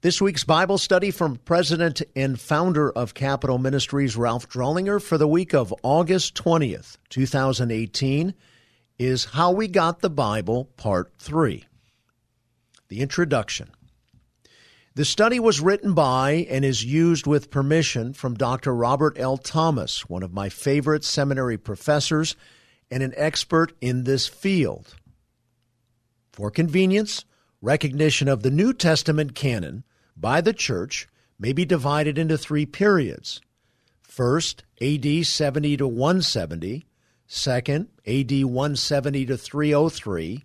[0.00, 5.26] This week's Bible study from President and founder of Capitol Ministries, Ralph Drollinger, for the
[5.26, 8.32] week of August 20th, 2018,
[9.00, 11.64] is How We Got the Bible, Part 3.
[12.86, 13.70] The Introduction.
[14.94, 18.72] The study was written by and is used with permission from Dr.
[18.72, 19.36] Robert L.
[19.36, 22.36] Thomas, one of my favorite seminary professors
[22.88, 24.94] and an expert in this field.
[26.32, 27.24] For convenience,
[27.60, 29.82] recognition of the New Testament canon
[30.20, 33.40] by the church may be divided into three periods.
[34.02, 36.86] First, AD 70 to 170,
[37.26, 40.42] second, AD 170 to 303,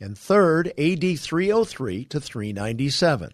[0.00, 3.30] and third, AD 303 to 397.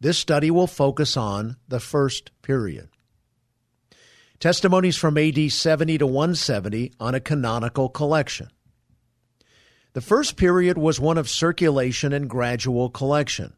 [0.00, 2.88] This study will focus on the first period.
[4.38, 8.48] Testimonies from AD 70 to 170 on a canonical collection.
[9.94, 13.54] The first period was one of circulation and gradual collection.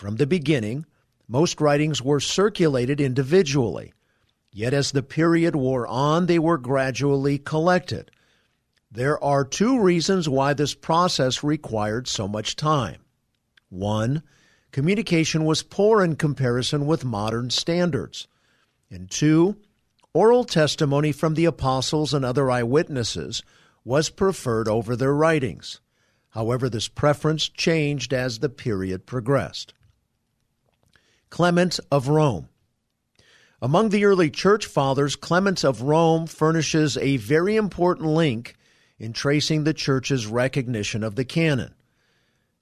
[0.00, 0.86] From the beginning,
[1.28, 3.92] most writings were circulated individually,
[4.50, 8.10] yet as the period wore on, they were gradually collected.
[8.90, 13.04] There are two reasons why this process required so much time.
[13.68, 14.22] One,
[14.72, 18.26] communication was poor in comparison with modern standards.
[18.90, 19.56] And two,
[20.14, 23.42] oral testimony from the apostles and other eyewitnesses
[23.84, 25.82] was preferred over their writings.
[26.30, 29.74] However, this preference changed as the period progressed.
[31.30, 32.48] Clement of Rome.
[33.62, 38.56] Among the early church fathers, Clement of Rome furnishes a very important link
[38.98, 41.74] in tracing the church's recognition of the canon.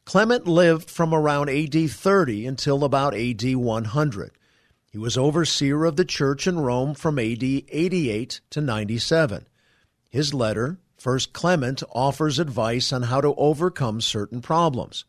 [0.05, 4.31] Clement lived from around AD 30 until about AD 100.
[4.91, 9.47] He was overseer of the church in Rome from AD 88 to 97.
[10.09, 15.05] His letter, First Clement offers advice on how to overcome certain problems.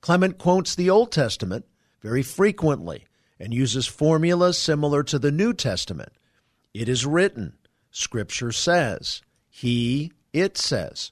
[0.00, 1.64] Clement quotes the Old Testament
[2.06, 3.04] very frequently
[3.40, 6.12] and uses formulas similar to the New Testament.
[6.72, 7.54] It is written,
[7.90, 11.10] Scripture says, He, it says.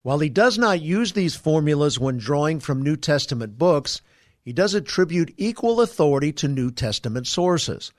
[0.00, 4.00] While he does not use these formulas when drawing from New Testament books,
[4.40, 7.92] he does attribute equal authority to New Testament sources.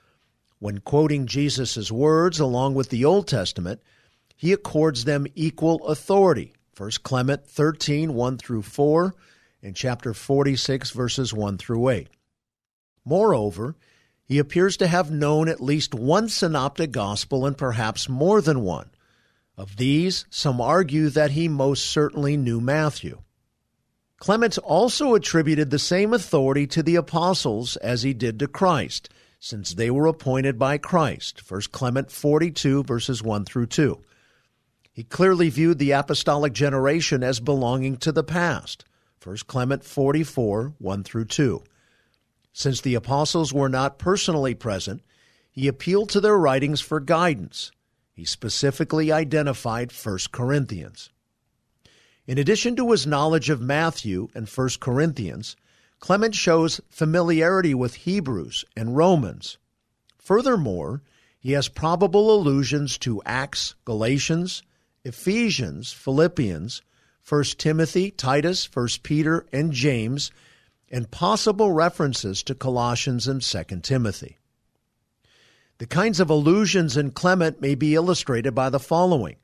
[0.58, 3.82] When quoting Jesus' words along with the Old Testament,
[4.36, 6.54] he accords them equal authority.
[6.76, 9.14] 1 Clement 13, 1 through 4,
[9.62, 12.08] and chapter 46, verses 1 through 8.
[13.04, 13.76] Moreover,
[14.24, 18.90] he appears to have known at least one synoptic gospel and perhaps more than one.
[19.56, 23.20] Of these, some argue that he most certainly knew Matthew.
[24.18, 29.74] Clement also attributed the same authority to the apostles as he did to Christ, since
[29.74, 31.42] they were appointed by Christ.
[31.50, 33.98] 1 Clement 42, verses 1 through 2.
[34.92, 38.84] He clearly viewed the apostolic generation as belonging to the past.
[39.22, 41.62] 1 Clement 44, 1 through 2.
[42.54, 45.02] Since the apostles were not personally present,
[45.50, 47.70] he appealed to their writings for guidance.
[48.12, 51.10] He specifically identified 1 Corinthians.
[52.26, 55.54] In addition to his knowledge of Matthew and 1 Corinthians,
[55.98, 59.58] Clement shows familiarity with Hebrews and Romans.
[60.16, 61.02] Furthermore,
[61.38, 64.62] he has probable allusions to Acts, Galatians,
[65.04, 66.80] Ephesians, Philippians,
[67.28, 70.30] 1 Timothy, Titus, 1 Peter, and James,
[70.90, 74.38] and possible references to Colossians and 2 Timothy.
[75.78, 79.36] The kinds of allusions in Clement may be illustrated by the following.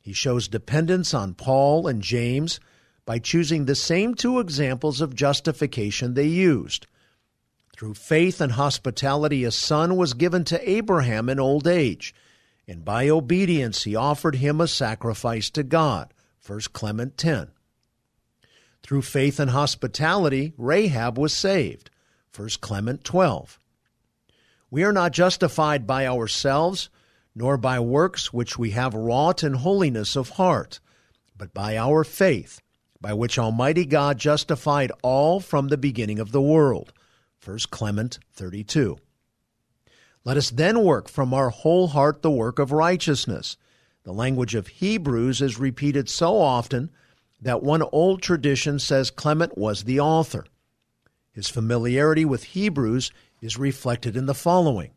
[0.00, 2.60] He shows dependence on Paul and James
[3.04, 6.86] by choosing the same two examples of justification they used.
[7.76, 12.14] Through faith and hospitality, a son was given to Abraham in old age
[12.66, 16.13] and by obedience he offered him a sacrifice to God.
[16.46, 17.50] 1 Clement 10.
[18.82, 21.90] Through faith and hospitality, Rahab was saved.
[22.36, 23.58] 1 Clement 12.
[24.70, 26.90] We are not justified by ourselves,
[27.34, 30.80] nor by works which we have wrought in holiness of heart,
[31.34, 32.60] but by our faith,
[33.00, 36.92] by which Almighty God justified all from the beginning of the world.
[37.42, 38.98] 1 Clement 32.
[40.24, 43.56] Let us then work from our whole heart the work of righteousness.
[44.04, 46.90] The language of Hebrews is repeated so often
[47.40, 50.44] that one old tradition says Clement was the author.
[51.32, 53.10] His familiarity with Hebrews
[53.40, 54.90] is reflected in the following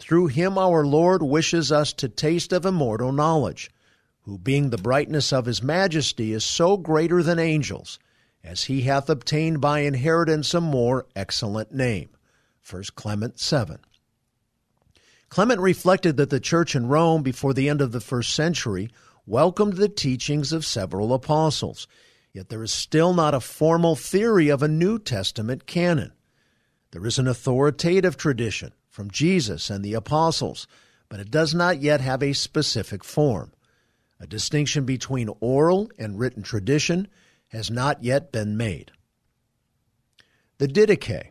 [0.00, 3.70] Through him our Lord wishes us to taste of immortal knowledge,
[4.22, 8.00] who being the brightness of his majesty is so greater than angels,
[8.42, 12.08] as he hath obtained by inheritance a more excellent name.
[12.68, 13.78] 1 Clement 7.
[15.32, 18.90] Clement reflected that the church in Rome before the end of the first century
[19.24, 21.88] welcomed the teachings of several apostles.
[22.34, 26.12] yet there is still not a formal theory of a New Testament canon.
[26.90, 30.66] There is an authoritative tradition from Jesus and the apostles,
[31.08, 33.54] but it does not yet have a specific form.
[34.20, 37.08] A distinction between oral and written tradition
[37.48, 38.92] has not yet been made.
[40.58, 41.30] The Didache.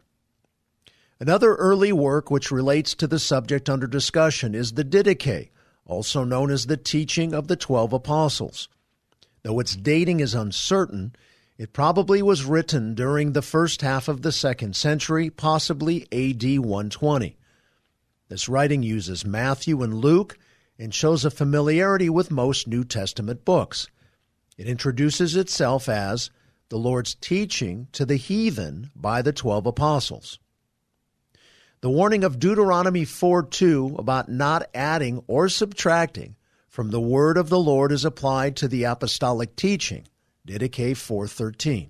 [1.21, 5.51] Another early work which relates to the subject under discussion is the Didache,
[5.85, 8.69] also known as the Teaching of the Twelve Apostles.
[9.44, 11.13] Though its dating is uncertain,
[11.59, 17.38] it probably was written during the first half of the second century, possibly AD 120.
[18.29, 20.39] This writing uses Matthew and Luke
[20.79, 23.88] and shows a familiarity with most New Testament books.
[24.57, 26.31] It introduces itself as
[26.69, 30.39] the Lord's teaching to the heathen by the twelve apostles.
[31.81, 36.36] The warning of Deuteronomy 4 2 about not adding or subtracting
[36.69, 40.06] from the word of the Lord is applied to the apostolic teaching,
[40.45, 41.89] Didache 4:13.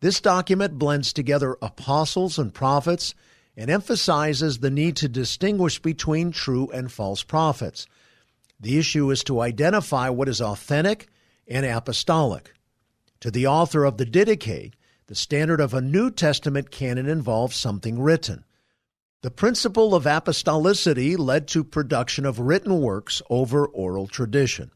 [0.00, 3.14] This document blends together apostles and prophets
[3.56, 7.86] and emphasizes the need to distinguish between true and false prophets.
[8.60, 11.08] The issue is to identify what is authentic
[11.48, 12.52] and apostolic.
[13.20, 14.74] To the author of the Didache,
[15.06, 18.44] the standard of a New Testament canon involves something written.
[19.22, 24.70] The principle of apostolicity led to production of written works over oral tradition.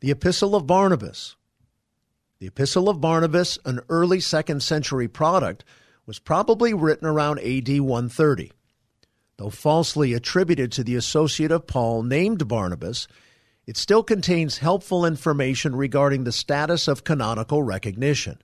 [0.00, 1.36] The Epistle of Barnabas.
[2.40, 5.64] The Epistle of Barnabas, an early second century product,
[6.04, 8.50] was probably written around AD 130.
[9.36, 13.06] Though falsely attributed to the associate of Paul named Barnabas,
[13.66, 18.42] it still contains helpful information regarding the status of canonical recognition.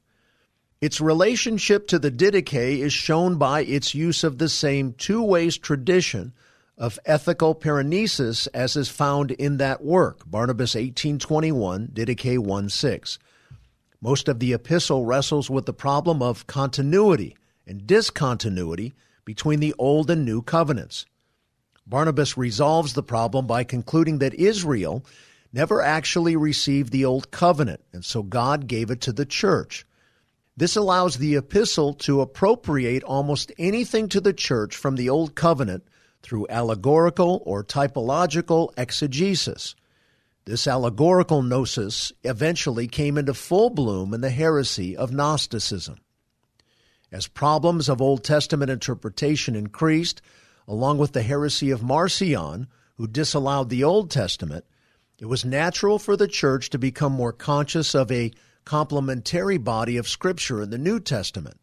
[0.83, 5.57] Its relationship to the Didache is shown by its use of the same two ways
[5.57, 6.33] tradition
[6.77, 13.19] of ethical paraenesis as is found in that work, Barnabas 1821, Didache 1:6.
[14.01, 18.93] Most of the epistle wrestles with the problem of continuity and discontinuity
[19.25, 21.07] between the Old and New covenants.
[21.87, 25.05] Barnabas resolves the problem by concluding that Israel
[25.53, 29.87] never actually received the Old Covenant, and so God gave it to the church.
[30.57, 35.85] This allows the epistle to appropriate almost anything to the church from the Old Covenant
[36.23, 39.75] through allegorical or typological exegesis.
[40.45, 45.99] This allegorical gnosis eventually came into full bloom in the heresy of Gnosticism.
[47.11, 50.21] As problems of Old Testament interpretation increased,
[50.67, 52.67] along with the heresy of Marcion,
[52.97, 54.65] who disallowed the Old Testament,
[55.19, 58.33] it was natural for the church to become more conscious of a
[58.65, 61.59] complementary body of Scripture in the New Testament.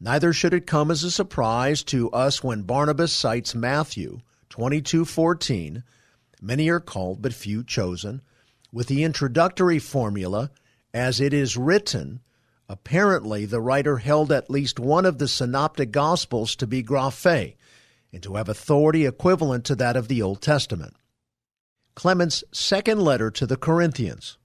[0.00, 4.20] Neither should it come as a surprise to us when Barnabas cites Matthew
[4.50, 5.84] 22:14,
[6.40, 8.20] many are called but few chosen,
[8.72, 10.50] with the introductory formula
[10.92, 12.20] as it is written.
[12.68, 17.56] Apparently, the writer held at least one of the synoptic gospels to be graphe
[18.12, 20.94] and to have authority equivalent to that of the Old Testament.
[21.94, 24.36] Clement's second letter to the Corinthians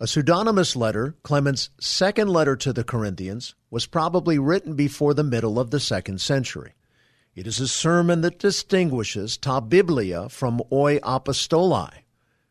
[0.00, 5.58] a pseudonymous letter, Clement's second letter to the Corinthians, was probably written before the middle
[5.58, 6.74] of the second century.
[7.34, 11.90] It is a sermon that distinguishes ta biblia from oi apostoli.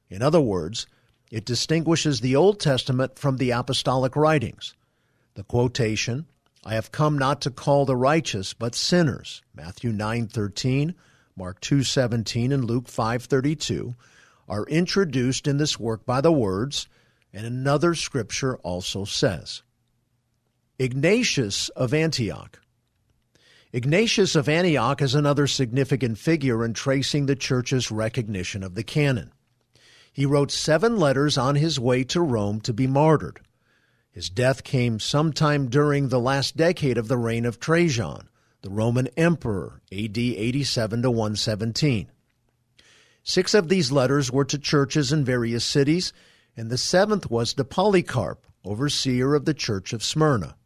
[0.10, 0.88] In other words,
[1.32, 4.74] it distinguishes the Old Testament from the apostolic writings.
[5.36, 6.26] The quotation,
[6.66, 10.96] I have come not to call the righteous but sinners, Matthew 9:13,
[11.36, 13.96] Mark 2:17 and Luke 5:32,
[14.50, 16.88] are introduced in this work by the words,
[17.34, 19.64] and another scripture also says.
[20.80, 22.60] Ignatius of Antioch.
[23.74, 29.32] Ignatius of Antioch is another significant figure in tracing the church's recognition of the canon.
[30.12, 33.42] He wrote seven letters on his way to Rome to be martyred.
[34.10, 38.30] His death came sometime during the last decade of the reign of Trajan,
[38.62, 42.10] the Roman emperor, AD 87 to 117.
[43.22, 46.14] Six of these letters were to churches in various cities,
[46.58, 50.58] and the seventh was to Polycarp, overseer of the church of Smyrna.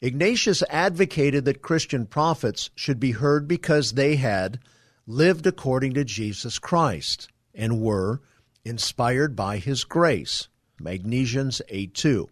[0.00, 4.58] Ignatius advocated that Christian prophets should be heard because they had
[5.06, 8.20] lived according to Jesus Christ and were
[8.64, 10.48] inspired by his grace.
[10.78, 12.28] Magnesians 8 2.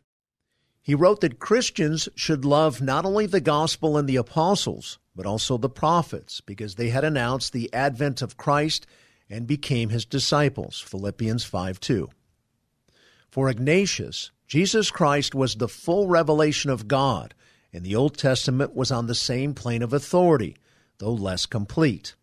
[0.82, 5.56] He wrote that Christians should love not only the gospel and the apostles, but also
[5.56, 8.86] the prophets, because they had announced the advent of Christ
[9.30, 10.80] and became his disciples.
[10.80, 12.10] Philippians 5 2.
[13.34, 17.34] For Ignatius, Jesus Christ was the full revelation of God,
[17.72, 20.56] and the Old Testament was on the same plane of authority,
[20.98, 22.14] though less complete.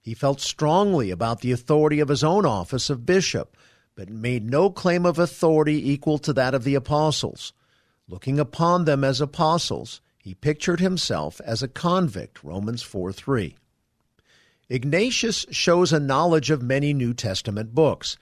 [0.00, 3.56] He felt strongly about the authority of his own office of bishop,
[3.94, 7.52] but made no claim of authority equal to that of the apostles.
[8.08, 13.54] Looking upon them as apostles, he pictured himself as a convict, Romans 4 3.
[14.68, 18.16] Ignatius shows a knowledge of many New Testament books.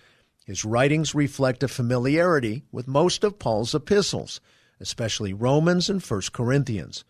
[0.51, 4.41] His writings reflect a familiarity with most of Paul's epistles,
[4.81, 7.05] especially Romans and 1 Corinthians.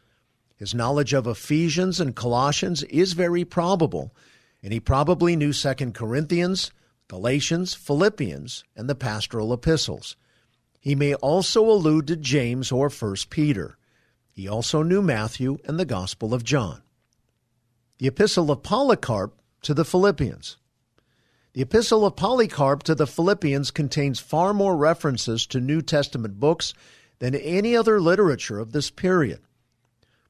[0.56, 4.14] His knowledge of Ephesians and Colossians is very probable,
[4.62, 6.70] and he probably knew 2 Corinthians,
[7.09, 10.16] Galatians, Philippians, and the pastoral epistles.
[10.78, 13.78] He may also allude to James or 1 Peter.
[14.30, 16.82] He also knew Matthew and the Gospel of John.
[17.97, 20.59] The Epistle of Polycarp to the Philippians.
[21.61, 26.73] The Epistle of Polycarp to the Philippians contains far more references to New Testament books
[27.19, 29.40] than any other literature of this period.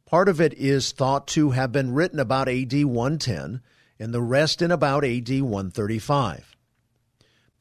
[0.07, 3.61] Part of it is thought to have been written about AD 110
[4.01, 6.57] and the rest in about AD 135.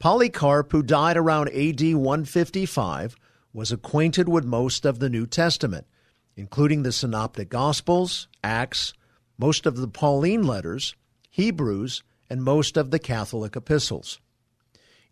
[0.00, 3.14] Polycarp, who died around AD 155,
[3.52, 5.86] was acquainted with most of the New Testament,
[6.34, 8.94] including the Synoptic Gospels, Acts,
[9.38, 10.96] most of the Pauline letters,
[11.30, 14.20] Hebrews, and most of the Catholic epistles.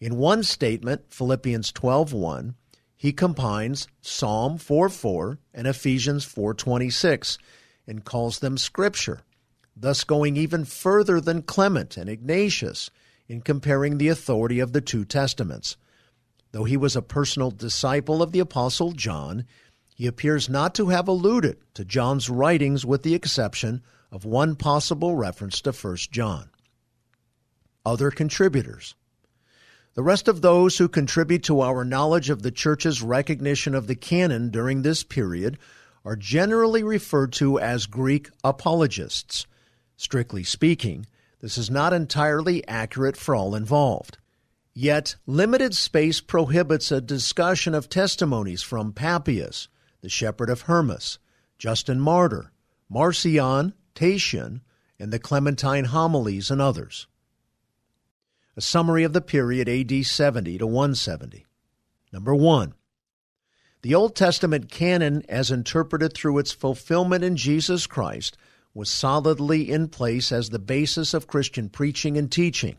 [0.01, 2.55] In one statement, Philippians 12:1,
[2.97, 7.37] he combines Psalm 4:4 and Ephesians 4:26
[7.87, 9.23] and calls them scripture,
[9.77, 12.91] thus going even further than Clement and Ignatius
[13.27, 15.77] in comparing the authority of the two testaments.
[16.53, 19.45] Though he was a personal disciple of the Apostle John,
[19.95, 25.17] he appears not to have alluded to John's writings with the exception of one possible
[25.17, 26.51] reference to 1 John.
[27.85, 28.95] Other contributors.
[29.95, 33.97] The rest of those who contribute to our knowledge of the Church's recognition of the
[33.97, 35.59] canon during this period
[36.05, 39.47] are generally referred to as Greek apologists.
[39.97, 41.07] Strictly speaking,
[41.41, 44.19] this is not entirely accurate for all involved.
[44.73, 49.67] Yet, limited space prohibits a discussion of testimonies from Papias,
[50.01, 51.19] the shepherd of Hermas,
[51.59, 52.53] Justin Martyr,
[52.89, 54.61] Marcion, Tatian,
[55.01, 57.09] and the Clementine homilies and others.
[58.59, 61.47] A summary of the period AD 70 to 170.
[62.12, 62.75] Number 1.
[63.83, 68.37] The Old Testament canon, as interpreted through its fulfillment in Jesus Christ,
[68.75, 72.75] was solidly in place as the basis of Christian preaching and teaching.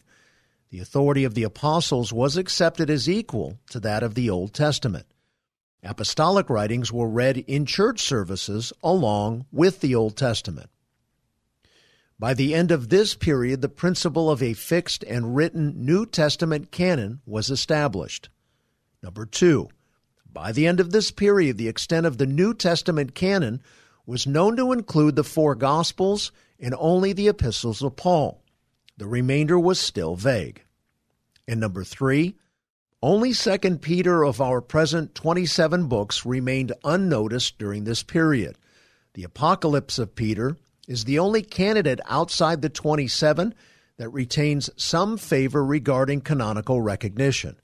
[0.69, 5.05] The authority of the apostles was accepted as equal to that of the Old Testament.
[5.81, 10.69] Apostolic writings were read in church services along with the Old Testament.
[12.19, 16.69] By the end of this period, the principle of a fixed and written New Testament
[16.69, 18.27] canon was established.
[19.01, 19.69] Number two,
[20.31, 23.61] by the end of this period, the extent of the New Testament canon
[24.05, 28.43] was known to include the four Gospels and only the epistles of Paul.
[28.97, 30.61] The remainder was still vague.
[31.47, 32.35] And number three,
[33.01, 38.57] only 2 Peter of our present 27 books remained unnoticed during this period.
[39.13, 40.57] The Apocalypse of Peter
[40.89, 43.53] is the only candidate outside the 27
[43.97, 47.55] that retains some favor regarding canonical recognition.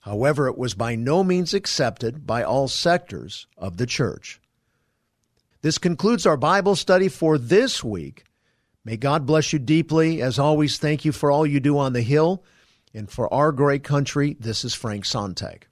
[0.00, 4.40] However, it was by no means accepted by all sectors of the church.
[5.62, 8.24] This concludes our Bible study for this week.
[8.84, 10.20] May God bless you deeply.
[10.20, 12.44] As always, thank you for all you do on the Hill.
[12.92, 15.66] And for our great country, this is Frank Sontag.